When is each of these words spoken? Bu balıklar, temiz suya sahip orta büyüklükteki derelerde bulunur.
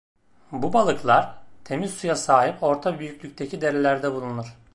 Bu 0.51 0.73
balıklar, 0.73 1.35
temiz 1.63 1.93
suya 1.93 2.15
sahip 2.15 2.63
orta 2.63 2.99
büyüklükteki 2.99 3.61
derelerde 3.61 4.11
bulunur. 4.11 4.55